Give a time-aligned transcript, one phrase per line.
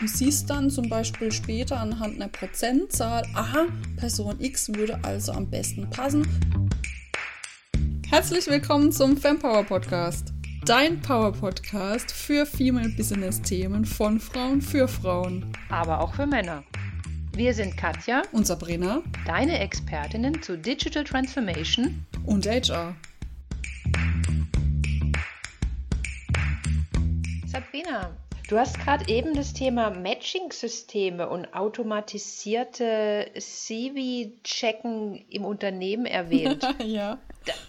[0.00, 3.66] Du siehst dann zum Beispiel später anhand einer Prozentzahl, aha,
[3.98, 6.26] Person X würde also am besten passen.
[8.08, 10.32] Herzlich willkommen zum Fempower Podcast.
[10.64, 15.52] Dein Power Podcast für Female Business Themen von Frauen für Frauen.
[15.68, 16.64] Aber auch für Männer.
[17.34, 22.94] Wir sind Katja und Sabrina, deine Expertinnen zu Digital Transformation und HR.
[27.46, 28.16] Sabrina,
[28.50, 36.66] Du hast gerade eben das Thema Matching-Systeme und automatisierte CV-Checken im Unternehmen erwähnt.
[36.84, 37.18] ja.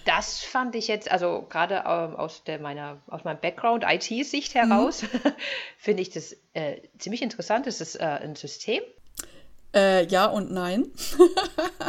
[0.06, 5.04] Das fand ich jetzt, also gerade ähm, aus, der, meiner, aus meinem Background IT-Sicht heraus,
[5.04, 5.08] mhm.
[5.78, 7.68] finde ich das äh, ziemlich interessant.
[7.68, 8.82] Ist das äh, ein System?
[9.76, 10.88] Äh, ja und nein.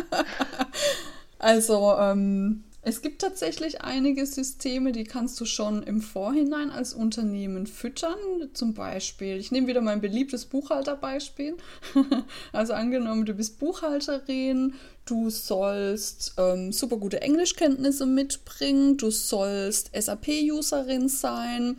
[1.38, 7.68] also, ähm, es gibt tatsächlich einige Systeme, die kannst du schon im Vorhinein als Unternehmen
[7.68, 8.18] füttern.
[8.54, 11.56] Zum Beispiel, ich nehme wieder mein beliebtes Buchhalterbeispiel.
[12.52, 14.74] also angenommen, du bist Buchhalterin,
[15.04, 21.76] du sollst ähm, super gute Englischkenntnisse mitbringen, du sollst SAP-Userin sein,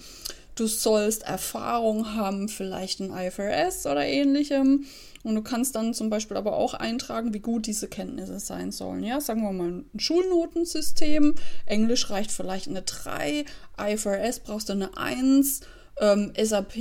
[0.55, 4.85] du sollst Erfahrung haben, vielleicht in IFRS oder ähnlichem.
[5.23, 9.03] Und du kannst dann zum Beispiel aber auch eintragen, wie gut diese Kenntnisse sein sollen.
[9.03, 11.35] Ja, sagen wir mal ein Schulnotensystem.
[11.65, 13.45] Englisch reicht vielleicht eine 3,
[13.79, 15.61] IFRS brauchst du eine 1.
[16.01, 16.75] Ähm, SAP,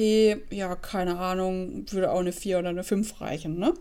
[0.51, 3.75] ja, keine Ahnung, würde auch eine 4 oder eine 5 reichen, ne?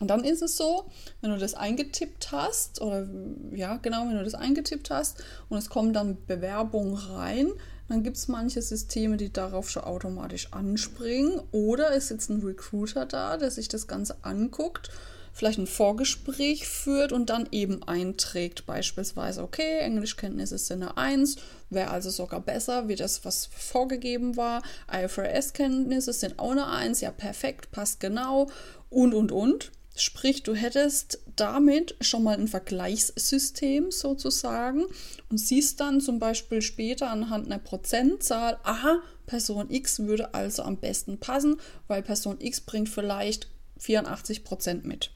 [0.00, 0.86] Und dann ist es so,
[1.20, 3.06] wenn du das eingetippt hast, oder
[3.52, 7.52] ja, genau, wenn du das eingetippt hast und es kommen dann Bewerbungen rein,
[7.90, 11.40] dann gibt es manche Systeme, die darauf schon automatisch anspringen.
[11.50, 14.90] Oder es sitzt ein Recruiter da, der sich das Ganze anguckt,
[15.32, 18.64] vielleicht ein Vorgespräch führt und dann eben einträgt.
[18.64, 21.36] Beispielsweise, okay, Englischkenntnisse sind eine 1,
[21.70, 24.62] wäre also sogar besser wie das, was vorgegeben war.
[24.92, 28.48] IFRS-Kenntnisse sind auch eine 1, ja perfekt, passt genau
[28.88, 29.72] und und und.
[29.96, 34.86] Sprich, du hättest damit schon mal ein Vergleichssystem sozusagen
[35.28, 40.78] und siehst dann zum Beispiel später anhand einer Prozentzahl, aha, Person X würde also am
[40.78, 43.48] besten passen, weil Person X bringt vielleicht
[43.78, 45.10] 84 Prozent mit.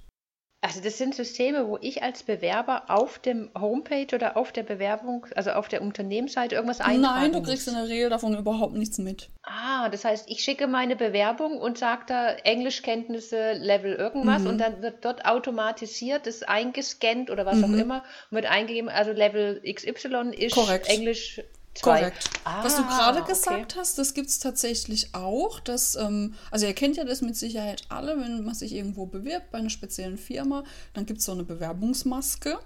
[0.64, 5.26] Also das sind Systeme, wo ich als Bewerber auf dem Homepage oder auf der Bewerbung,
[5.36, 8.97] also auf der Unternehmensseite irgendwas eintragen Nein, du kriegst in der Regel davon überhaupt nichts
[8.97, 9.28] mit.
[9.42, 14.48] Ah, das heißt, ich schicke meine Bewerbung und sage da Englischkenntnisse, Level irgendwas mhm.
[14.48, 17.64] und dann wird dort automatisiert das eingescannt oder was mhm.
[17.64, 20.88] auch immer und wird eingegeben, also Level XY ist Korrekt.
[20.88, 21.42] Englisch
[21.82, 22.30] Korrekt.
[22.44, 23.32] Ah, Was du gerade okay.
[23.32, 25.60] gesagt hast, das gibt es tatsächlich auch.
[25.60, 29.50] Dass, ähm, also ihr kennt ja das mit Sicherheit alle, wenn man sich irgendwo bewirbt
[29.50, 32.58] bei einer speziellen Firma, dann gibt es so eine Bewerbungsmaske.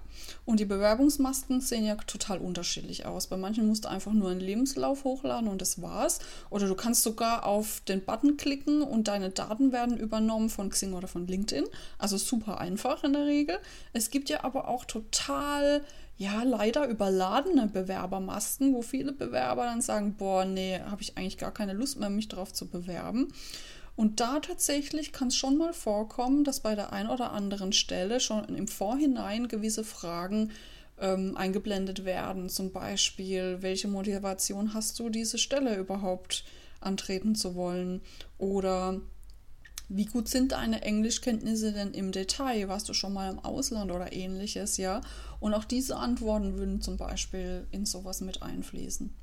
[0.45, 3.29] Und die Bewerbungsmasken sehen ja total unterschiedlich aus.
[3.29, 6.19] Bei manchen musst du einfach nur einen Lebenslauf hochladen und das war's.
[6.51, 10.93] Oder du kannst sogar auf den Button klicken und deine Daten werden übernommen von Xing
[10.93, 11.65] oder von LinkedIn.
[11.99, 13.59] Also super einfach in der Regel.
[13.93, 15.83] Es gibt ja aber auch total
[16.19, 21.53] ja, leider überladene Bewerbermasken, wo viele Bewerber dann sagen, boah, nee, habe ich eigentlich gar
[21.53, 23.33] keine Lust mehr, mich darauf zu bewerben.
[23.95, 28.19] Und da tatsächlich kann es schon mal vorkommen, dass bei der einen oder anderen Stelle
[28.19, 30.51] schon im Vorhinein gewisse Fragen
[31.01, 32.49] ähm, eingeblendet werden.
[32.49, 36.45] Zum Beispiel, welche Motivation hast du, diese Stelle überhaupt
[36.81, 38.01] antreten zu wollen?
[38.39, 39.01] Oder
[39.89, 42.69] wie gut sind deine Englischkenntnisse denn im Detail?
[42.69, 45.01] Warst du schon mal im Ausland oder ähnliches, ja?
[45.41, 49.15] Und auch diese Antworten würden zum Beispiel in sowas mit einfließen.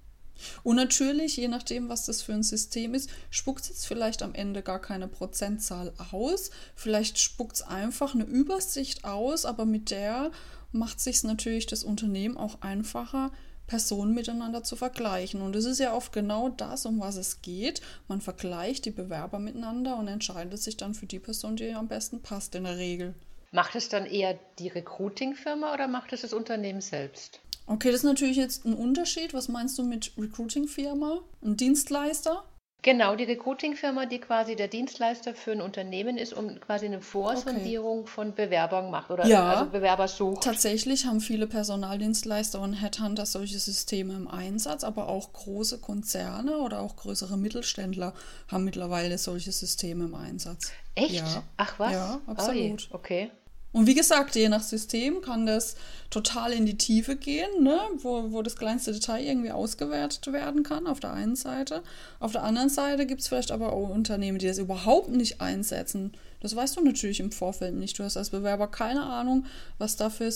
[0.64, 4.34] Und natürlich, je nachdem, was das für ein System ist, spuckt es jetzt vielleicht am
[4.34, 6.50] Ende gar keine Prozentzahl aus.
[6.76, 10.32] Vielleicht spuckt es einfach eine Übersicht aus, aber mit der
[10.72, 13.32] macht sich natürlich das Unternehmen auch einfacher,
[13.68, 15.42] Personen miteinander zu vergleichen.
[15.42, 17.82] Und es ist ja oft genau das, um was es geht.
[18.08, 22.22] Man vergleicht die Bewerber miteinander und entscheidet sich dann für die Person, die am besten
[22.22, 23.16] passt in der Regel.
[23.52, 27.40] Macht es dann eher die Recruiting-Firma oder macht es das Unternehmen selbst?
[27.68, 29.34] Okay, das ist natürlich jetzt ein Unterschied.
[29.34, 31.22] Was meinst du mit Recruiting-Firma?
[31.44, 32.44] Ein Dienstleister?
[32.86, 38.02] Genau, die Recruiting-Firma, die quasi der Dienstleister für ein Unternehmen ist, um quasi eine Vorsondierung
[38.02, 38.12] okay.
[38.12, 40.44] von Bewerbern macht oder ja, also Bewerber sucht.
[40.44, 46.80] Tatsächlich haben viele Personaldienstleister und Headhunter solche Systeme im Einsatz, aber auch große Konzerne oder
[46.80, 48.14] auch größere Mittelständler
[48.52, 50.72] haben mittlerweile solche Systeme im Einsatz.
[50.94, 51.16] Echt?
[51.16, 51.44] Ja.
[51.58, 51.92] Ach was?
[51.92, 52.90] Ja, absolut.
[52.92, 53.32] Oh okay.
[53.76, 55.76] Und wie gesagt, je nach System kann das
[56.10, 57.78] total in die Tiefe gehen, ne?
[57.98, 61.84] wo, wo das kleinste Detail irgendwie ausgewertet werden kann, auf der einen Seite.
[62.22, 66.14] Auf der anderen Seite gibt es vielleicht aber auch Unternehmen, die das überhaupt nicht einsetzen.
[66.46, 67.98] Das weißt du natürlich im Vorfeld nicht.
[67.98, 69.48] Du hast als Bewerber keine Ahnung,
[69.80, 70.30] was da für,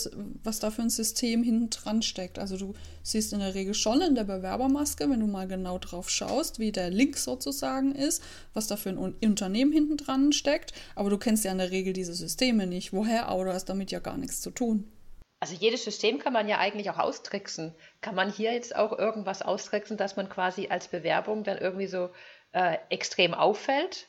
[0.44, 2.40] was da für ein System hinten dran steckt.
[2.40, 2.74] Also du
[3.04, 6.72] siehst in der Regel schon in der Bewerbermaske, wenn du mal genau drauf schaust, wie
[6.72, 8.24] der Link sozusagen ist,
[8.56, 10.74] was da für ein Unternehmen hinten dran steckt.
[10.96, 12.92] Aber du kennst ja in der Regel diese Systeme nicht.
[12.92, 13.28] Woher?
[13.28, 14.92] Aber du hast damit ja gar nichts zu tun.
[15.40, 17.76] Also jedes System kann man ja eigentlich auch austricksen.
[18.02, 22.10] Kann man hier jetzt auch irgendwas austricksen, dass man quasi als Bewerbung dann irgendwie so
[22.52, 24.08] äh, extrem auffällt?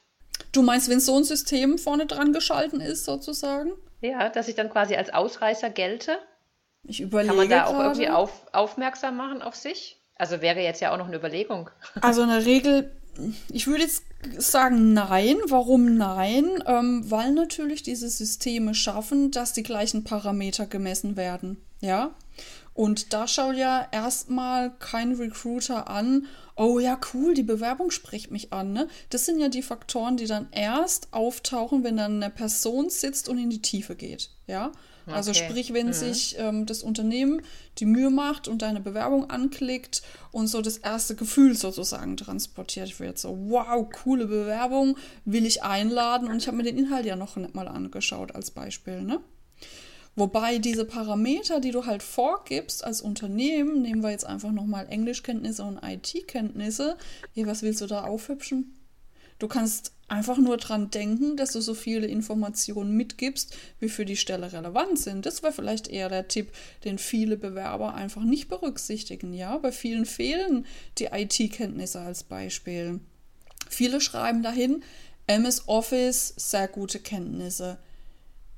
[0.53, 3.73] Du meinst, wenn so ein System vorne dran geschalten ist, sozusagen?
[4.01, 6.19] Ja, dass ich dann quasi als Ausreißer gelte?
[6.85, 10.01] Ich überlege Kann man da auch irgendwie auf, aufmerksam machen auf sich?
[10.17, 11.71] Also wäre jetzt ja auch noch eine Überlegung.
[12.01, 12.91] Also in der Regel
[13.53, 14.05] ich würde jetzt
[14.39, 15.37] sagen nein.
[15.47, 16.63] Warum nein?
[16.67, 21.59] Ähm, weil natürlich diese Systeme schaffen, dass die gleichen Parameter gemessen werden.
[21.81, 22.11] Ja.
[22.75, 26.27] Und da schaut ja erstmal kein Recruiter an,
[26.57, 28.73] oh ja, cool, die Bewerbung spricht mich an.
[28.73, 28.89] Ne?
[29.11, 33.39] Das sind ja die Faktoren, die dann erst auftauchen, wenn dann eine Person sitzt und
[33.39, 34.31] in die Tiefe geht.
[34.47, 34.73] Ja.
[35.07, 35.49] Also okay.
[35.49, 35.93] sprich, wenn mhm.
[35.93, 37.43] sich ähm, das Unternehmen
[37.79, 43.19] die Mühe macht und deine Bewerbung anklickt und so das erste Gefühl sozusagen transportiert wird.
[43.19, 46.29] So, wow, coole Bewerbung, will ich einladen.
[46.29, 49.21] Und ich habe mir den Inhalt ja noch nicht mal angeschaut als Beispiel, ne?
[50.17, 55.63] Wobei diese Parameter, die du halt vorgibst als Unternehmen, nehmen wir jetzt einfach nochmal Englischkenntnisse
[55.63, 56.97] und IT-Kenntnisse,
[57.35, 58.75] hey, was willst du da aufhübschen?
[59.39, 64.17] Du kannst einfach nur dran denken, dass du so viele Informationen mitgibst, wie für die
[64.17, 65.25] Stelle relevant sind.
[65.25, 66.53] Das wäre vielleicht eher der Tipp,
[66.85, 69.33] den viele Bewerber einfach nicht berücksichtigen.
[69.33, 70.67] Ja, bei vielen fehlen
[70.99, 73.01] die IT-Kenntnisse als Beispiel.
[73.69, 74.83] Viele schreiben dahin,
[75.27, 77.79] MS Office, sehr gute Kenntnisse.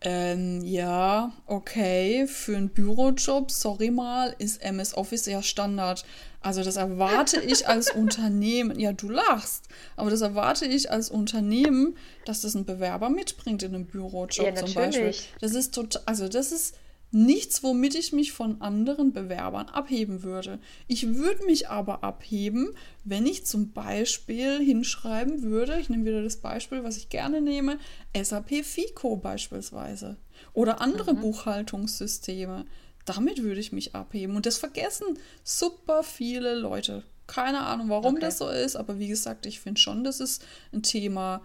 [0.05, 6.05] Ähm, ja, okay, für einen Bürojob, sorry mal, ist MS Office ja Standard.
[6.41, 11.97] Also das erwarte ich als Unternehmen, ja, du lachst, aber das erwarte ich als Unternehmen,
[12.25, 15.15] dass das ein Bewerber mitbringt in einem Bürojob ja, zum Beispiel.
[15.41, 16.75] Das ist total, also das ist
[17.13, 20.59] nichts, womit ich mich von anderen Bewerbern abheben würde.
[20.89, 22.71] Ich würde mich aber abheben,
[23.05, 27.79] wenn ich zum Beispiel hinschreiben würde, ich nehme wieder das Beispiel, was ich gerne nehme,
[28.21, 30.17] SAP FICO beispielsweise
[30.55, 31.21] oder andere mhm.
[31.21, 32.65] Buchhaltungssysteme.
[33.05, 34.37] Damit würde ich mich abheben.
[34.37, 37.03] Und das vergessen super viele Leute.
[37.27, 38.21] Keine Ahnung, warum okay.
[38.21, 41.43] das so ist, aber wie gesagt, ich finde schon, das ist ein Thema,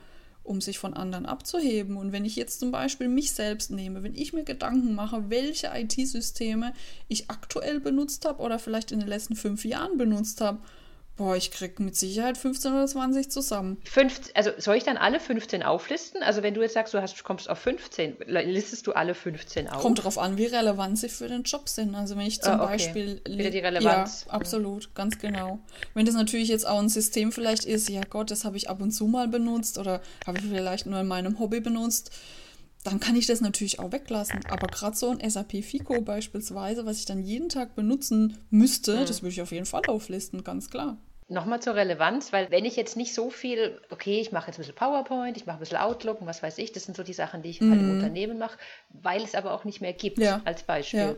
[0.48, 1.98] um sich von anderen abzuheben.
[1.98, 5.72] Und wenn ich jetzt zum Beispiel mich selbst nehme, wenn ich mir Gedanken mache, welche
[5.74, 6.74] IT-Systeme
[7.08, 10.60] ich aktuell benutzt habe oder vielleicht in den letzten fünf Jahren benutzt habe,
[11.18, 13.82] Boah, ich krieg mit Sicherheit 15 oder 20 zusammen.
[13.84, 16.22] Fünf, also soll ich dann alle 15 auflisten?
[16.22, 19.82] Also wenn du jetzt sagst, du hast, kommst auf 15, listest du alle 15 auf?
[19.82, 21.96] Kommt darauf an, wie relevant sie für den Job sind.
[21.96, 22.74] Also wenn ich zum oh, okay.
[22.74, 23.22] Beispiel...
[23.28, 24.26] Wieder die Relevanz.
[24.28, 25.58] Ja, absolut, ganz genau.
[25.96, 28.80] Wenn das natürlich jetzt auch ein System vielleicht ist, ja Gott, das habe ich ab
[28.80, 32.12] und zu mal benutzt oder habe ich vielleicht nur in meinem Hobby benutzt,
[32.84, 34.42] dann kann ich das natürlich auch weglassen.
[34.50, 39.06] Aber gerade so ein SAP FICO beispielsweise, was ich dann jeden Tag benutzen müsste, mhm.
[39.08, 40.98] das würde ich auf jeden Fall auflisten, ganz klar.
[41.30, 44.62] Nochmal zur Relevanz, weil wenn ich jetzt nicht so viel, okay, ich mache jetzt ein
[44.62, 47.14] bisschen PowerPoint, ich mache ein bisschen Outlook und was weiß ich, das sind so die
[47.14, 47.72] Sachen, die ich mhm.
[47.72, 48.58] halt im Unternehmen mache,
[48.90, 50.42] weil es aber auch nicht mehr gibt, ja.
[50.46, 51.00] als Beispiel.
[51.00, 51.16] Ja.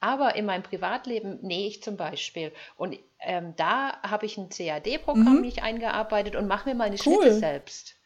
[0.00, 2.52] Aber in meinem Privatleben nähe ich zum Beispiel.
[2.78, 5.42] Und ähm, da habe ich ein CAD-Programm mhm.
[5.42, 7.16] nicht eingearbeitet und mache mir meine cool.
[7.16, 7.96] Schnitte selbst.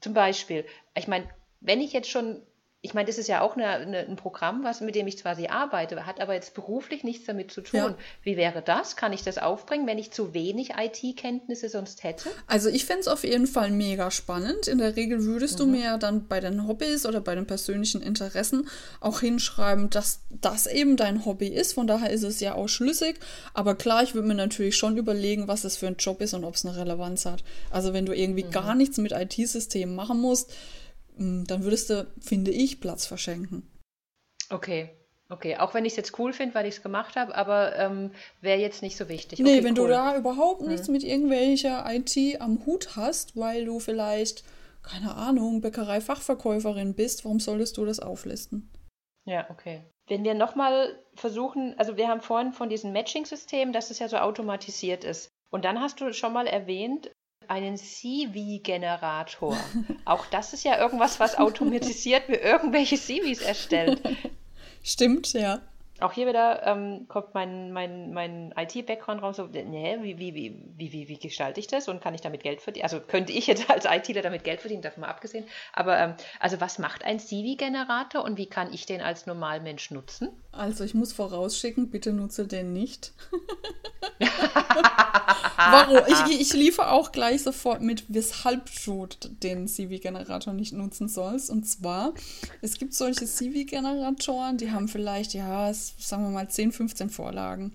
[0.00, 0.66] Zum Beispiel.
[0.96, 1.28] Ich meine,
[1.60, 2.42] wenn ich jetzt schon
[2.84, 5.34] ich meine, das ist ja auch eine, eine, ein Programm, was, mit dem ich zwar
[5.34, 7.80] sie arbeite, hat aber jetzt beruflich nichts damit zu tun.
[7.80, 7.94] Ja.
[8.22, 8.94] Wie wäre das?
[8.94, 12.28] Kann ich das aufbringen, wenn ich zu wenig IT-Kenntnisse sonst hätte?
[12.46, 14.68] Also ich fände es auf jeden Fall mega spannend.
[14.68, 15.62] In der Regel würdest mhm.
[15.62, 18.68] du mir dann bei den Hobbys oder bei den persönlichen Interessen
[19.00, 21.72] auch hinschreiben, dass das eben dein Hobby ist.
[21.72, 23.18] Von daher ist es ja auch schlüssig.
[23.54, 26.44] Aber klar, ich würde mir natürlich schon überlegen, was das für ein Job ist und
[26.44, 27.44] ob es eine Relevanz hat.
[27.70, 28.50] Also wenn du irgendwie mhm.
[28.50, 30.52] gar nichts mit IT-Systemen machen musst,
[31.18, 33.70] dann würdest du, finde ich, Platz verschenken.
[34.50, 34.90] Okay.
[35.30, 38.10] Okay, auch wenn ich es jetzt cool finde, weil ich es gemacht habe, aber ähm,
[38.42, 39.38] wäre jetzt nicht so wichtig.
[39.38, 39.86] Nee, okay, wenn cool.
[39.86, 40.68] du da überhaupt hm.
[40.68, 40.92] nichts hm.
[40.92, 44.44] mit irgendwelcher IT am Hut hast, weil du vielleicht,
[44.82, 48.70] keine Ahnung, Bäckerei-Fachverkäuferin bist, warum solltest du das auflisten?
[49.24, 49.82] Ja, okay.
[50.06, 54.18] Wenn wir nochmal versuchen, also wir haben vorhin von diesem Matching-System, dass es ja so
[54.18, 55.30] automatisiert ist.
[55.50, 57.10] Und dann hast du schon mal erwähnt,
[57.48, 59.56] einen CV-Generator.
[60.04, 64.00] Auch das ist ja irgendwas, was automatisiert mir irgendwelche CVs erstellt.
[64.82, 65.60] Stimmt, ja.
[66.00, 70.92] Auch hier wieder ähm, kommt mein, mein, mein IT-Background raus, so, nee, wie, wie, wie,
[70.92, 72.82] wie, wie gestalte ich das und kann ich damit Geld verdienen?
[72.82, 75.46] Also könnte ich jetzt als ITler damit Geld verdienen, davon mal abgesehen.
[75.72, 80.28] Aber ähm, also was macht ein CV-Generator und wie kann ich den als Normalmensch nutzen?
[80.56, 83.12] Also ich muss vorausschicken, bitte nutze den nicht.
[85.56, 85.98] Warum?
[86.06, 89.06] Ich, ich liefere auch gleich sofort mit, weshalb du
[89.42, 91.50] den CV-Generator nicht nutzen sollst.
[91.50, 92.14] Und zwar,
[92.60, 97.72] es gibt solche CV-Generatoren, die haben vielleicht, ja, sagen wir mal 10, 15 Vorlagen.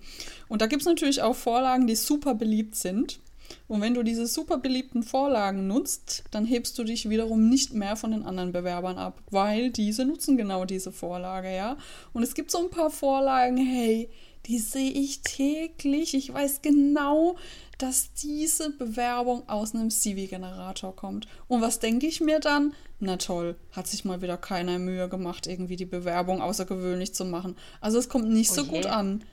[0.48, 3.20] Und da gibt es natürlich auch Vorlagen, die super beliebt sind.
[3.68, 7.96] Und wenn du diese super beliebten Vorlagen nutzt, dann hebst du dich wiederum nicht mehr
[7.96, 11.76] von den anderen Bewerbern ab, weil diese nutzen genau diese Vorlage, ja.
[12.12, 14.08] Und es gibt so ein paar Vorlagen, hey,
[14.46, 16.14] die sehe ich täglich.
[16.14, 17.36] Ich weiß genau,
[17.78, 21.26] dass diese Bewerbung aus einem CV-Generator kommt.
[21.48, 22.74] Und was denke ich mir dann?
[22.98, 27.56] Na toll, hat sich mal wieder keiner Mühe gemacht, irgendwie die Bewerbung außergewöhnlich zu machen.
[27.80, 29.24] Also es kommt nicht oh so gut an.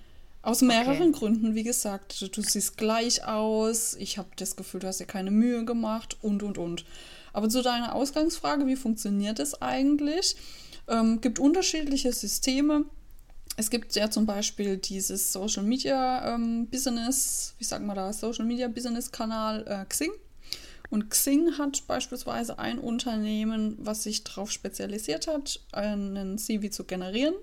[0.48, 1.20] Aus mehreren okay.
[1.20, 2.22] Gründen, wie gesagt.
[2.22, 6.16] Du, du siehst gleich aus, ich habe das Gefühl, du hast dir keine Mühe gemacht
[6.22, 6.86] und, und, und.
[7.34, 10.38] Aber zu deiner Ausgangsfrage, wie funktioniert es eigentlich?
[10.88, 12.86] Ähm, gibt unterschiedliche Systeme.
[13.58, 18.46] Es gibt ja zum Beispiel dieses Social Media ähm, Business, wie sagen wir da, Social
[18.46, 20.12] Media Business Kanal äh, Xing.
[20.89, 27.36] Und Xing hat beispielsweise ein Unternehmen, was sich darauf spezialisiert hat, einen CV zu generieren.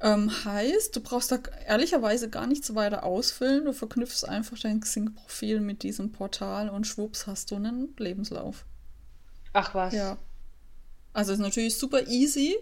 [0.00, 3.64] Ähm, heißt, du brauchst da ehrlicherweise gar nichts weiter ausfüllen.
[3.64, 8.64] Du verknüpfst einfach dein Xing-Profil mit diesem Portal und schwupps hast du einen Lebenslauf.
[9.52, 9.92] Ach was.
[9.92, 10.16] Ja.
[11.12, 12.56] Also ist natürlich super easy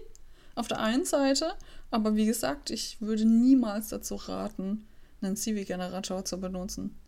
[0.54, 1.54] auf der einen Seite,
[1.90, 4.88] aber wie gesagt, ich würde niemals dazu raten,
[5.20, 6.98] einen CV-Generator zu benutzen.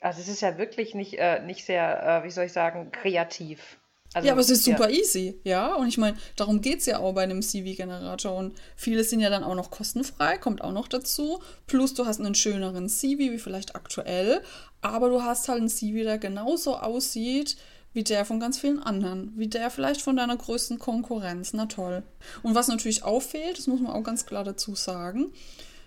[0.00, 3.78] Also es ist ja wirklich nicht, äh, nicht sehr, äh, wie soll ich sagen, kreativ.
[4.14, 5.00] Also, ja, aber es ist super ja.
[5.00, 5.74] easy, ja.
[5.74, 8.34] Und ich meine, darum geht es ja auch bei einem CV-Generator.
[8.36, 11.40] Und viele sind ja dann auch noch kostenfrei, kommt auch noch dazu.
[11.66, 14.40] Plus du hast einen schöneren CV, wie vielleicht aktuell.
[14.80, 17.56] Aber du hast halt einen CV, der genauso aussieht
[17.92, 19.32] wie der von ganz vielen anderen.
[19.36, 21.52] Wie der vielleicht von deiner größten Konkurrenz.
[21.52, 22.02] Na toll.
[22.42, 25.32] Und was natürlich auffällt, das muss man auch ganz klar dazu sagen.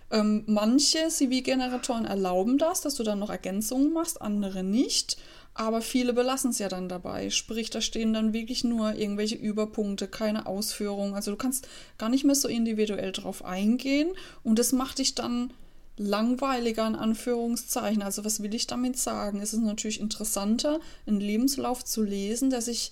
[0.10, 5.18] Ähm, manche CV-Generatoren erlauben das, dass du dann noch Ergänzungen machst, andere nicht.
[5.60, 7.32] Aber viele belassen es ja dann dabei.
[7.32, 11.16] Sprich, da stehen dann wirklich nur irgendwelche Überpunkte, keine Ausführungen.
[11.16, 14.10] Also du kannst gar nicht mehr so individuell drauf eingehen.
[14.44, 15.52] Und das macht dich dann
[15.98, 18.04] langweiliger in Anführungszeichen.
[18.04, 19.42] Also was will ich damit sagen?
[19.42, 22.92] Es ist natürlich interessanter, einen Lebenslauf zu lesen, der sich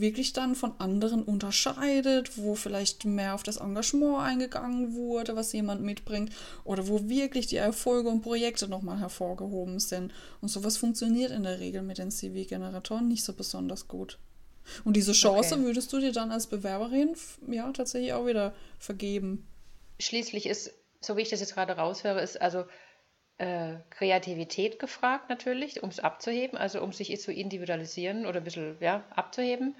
[0.00, 5.82] wirklich dann von anderen unterscheidet, wo vielleicht mehr auf das Engagement eingegangen wurde, was jemand
[5.82, 6.32] mitbringt,
[6.64, 10.12] oder wo wirklich die Erfolge und Projekte nochmal hervorgehoben sind.
[10.40, 14.18] Und sowas funktioniert in der Regel mit den CV-Generatoren nicht so besonders gut.
[14.84, 15.64] Und diese Chance okay.
[15.64, 17.14] würdest du dir dann als Bewerberin
[17.48, 19.46] ja tatsächlich auch wieder vergeben.
[20.00, 22.64] Schließlich ist, so wie ich das jetzt gerade raushöre, ist also
[23.38, 28.76] äh, Kreativität gefragt natürlich, um es abzuheben, also um sich zu individualisieren oder ein bisschen
[28.80, 29.74] ja, abzuheben.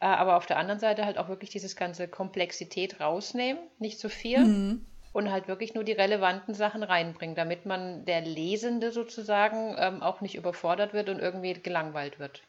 [0.00, 4.08] Äh, aber auf der anderen Seite halt auch wirklich dieses ganze Komplexität rausnehmen, nicht zu
[4.08, 4.38] viel.
[4.38, 4.86] Mhm.
[5.12, 10.20] Und halt wirklich nur die relevanten Sachen reinbringen, damit man der Lesende sozusagen ähm, auch
[10.20, 12.44] nicht überfordert wird und irgendwie gelangweilt wird.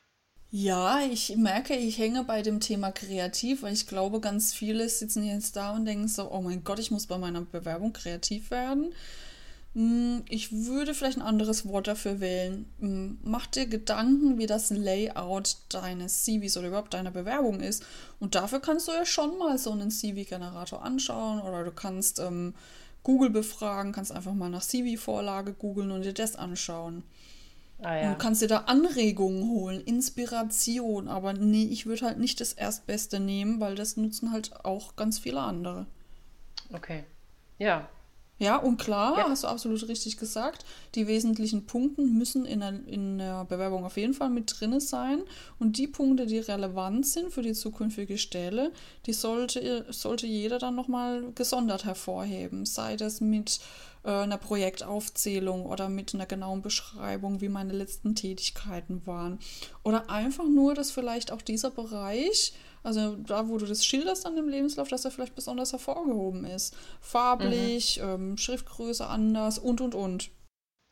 [0.51, 5.23] Ja, ich merke, ich hänge bei dem Thema kreativ, weil ich glaube, ganz viele sitzen
[5.23, 8.93] jetzt da und denken so, oh mein Gott, ich muss bei meiner Bewerbung kreativ werden.
[9.73, 12.65] Hm, ich würde vielleicht ein anderes Wort dafür wählen.
[12.79, 17.85] Hm, mach dir Gedanken, wie das Layout deines CVs oder überhaupt deiner Bewerbung ist.
[18.19, 22.53] Und dafür kannst du ja schon mal so einen CV-Generator anschauen oder du kannst ähm,
[23.03, 27.03] Google befragen, kannst einfach mal nach CV-Vorlage googeln und dir das anschauen.
[27.81, 28.01] Ah, ja.
[28.03, 31.07] Und du kannst dir da Anregungen holen, Inspiration.
[31.07, 35.17] Aber nee, ich würde halt nicht das Erstbeste nehmen, weil das nutzen halt auch ganz
[35.17, 35.87] viele andere.
[36.73, 37.05] Okay.
[37.57, 37.87] Ja,
[38.41, 39.29] ja, und klar, ja.
[39.29, 43.97] hast du absolut richtig gesagt, die wesentlichen Punkte müssen in der, in der Bewerbung auf
[43.97, 45.21] jeden Fall mit drin sein.
[45.59, 48.71] Und die Punkte, die relevant sind für die zukünftige Stelle,
[49.05, 52.65] die sollte, sollte jeder dann nochmal gesondert hervorheben.
[52.65, 53.59] Sei das mit
[54.03, 59.37] äh, einer Projektaufzählung oder mit einer genauen Beschreibung, wie meine letzten Tätigkeiten waren.
[59.83, 64.35] Oder einfach nur, dass vielleicht auch dieser Bereich also da, wo du das schilderst an
[64.35, 66.75] dem Lebenslauf, dass er vielleicht besonders hervorgehoben ist.
[66.99, 68.09] Farblich, mhm.
[68.09, 70.31] ähm, Schriftgröße anders und, und, und.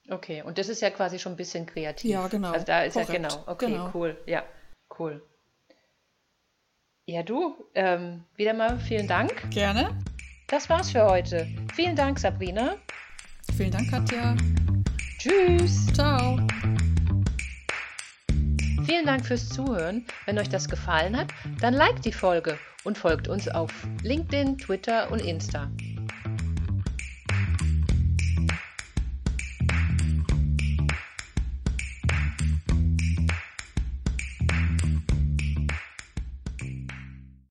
[0.09, 2.11] Okay, und das ist ja quasi schon ein bisschen kreativ.
[2.11, 2.51] Ja, genau.
[2.51, 3.09] Also da ist Korrekt.
[3.09, 3.43] ja genau.
[3.45, 3.91] Okay, genau.
[3.93, 4.17] cool.
[4.25, 4.43] Ja,
[4.97, 5.21] cool.
[7.05, 9.49] Ja, du, ähm, wieder mal vielen Dank.
[9.49, 9.97] Gerne.
[10.47, 11.47] Das war's für heute.
[11.75, 12.75] Vielen Dank, Sabrina.
[13.55, 14.35] Vielen Dank, Katja.
[15.17, 15.87] Tschüss.
[15.93, 16.39] Ciao.
[18.89, 20.03] Vielen Dank fürs Zuhören.
[20.25, 21.27] Wenn euch das gefallen hat,
[21.61, 25.69] dann liked die Folge und folgt uns auf LinkedIn, Twitter und Insta.